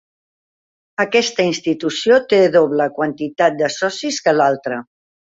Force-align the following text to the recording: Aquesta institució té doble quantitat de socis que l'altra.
Aquesta 1.03 1.45
institució 1.51 2.19
té 2.33 2.41
doble 2.57 2.91
quantitat 2.99 3.63
de 3.63 3.73
socis 3.79 4.23
que 4.27 4.39
l'altra. 4.43 4.87